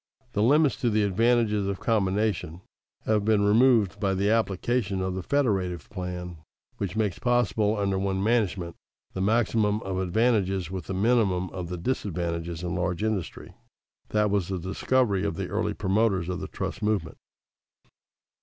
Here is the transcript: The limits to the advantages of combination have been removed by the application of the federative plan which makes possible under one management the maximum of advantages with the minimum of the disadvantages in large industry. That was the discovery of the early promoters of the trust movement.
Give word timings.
The 0.33 0.41
limits 0.41 0.77
to 0.77 0.89
the 0.89 1.03
advantages 1.03 1.67
of 1.67 1.79
combination 1.79 2.61
have 3.05 3.23
been 3.23 3.43
removed 3.45 3.99
by 3.99 4.15
the 4.15 4.31
application 4.31 4.99
of 4.99 5.13
the 5.13 5.21
federative 5.21 5.91
plan 5.91 6.37
which 6.77 6.95
makes 6.95 7.19
possible 7.19 7.77
under 7.77 7.99
one 7.99 8.23
management 8.23 8.77
the 9.13 9.21
maximum 9.21 9.79
of 9.83 9.99
advantages 9.99 10.71
with 10.71 10.85
the 10.85 10.95
minimum 10.95 11.51
of 11.51 11.69
the 11.69 11.77
disadvantages 11.77 12.63
in 12.63 12.73
large 12.73 13.03
industry. 13.03 13.53
That 14.09 14.31
was 14.31 14.47
the 14.47 14.57
discovery 14.57 15.23
of 15.23 15.35
the 15.35 15.49
early 15.49 15.75
promoters 15.75 16.29
of 16.29 16.39
the 16.39 16.47
trust 16.47 16.81
movement. 16.81 17.17